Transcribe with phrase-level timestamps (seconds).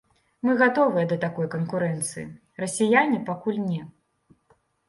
[0.47, 2.25] Мы гатовыя да такой канкурэнцыі,
[2.65, 3.81] расіяне пакуль не.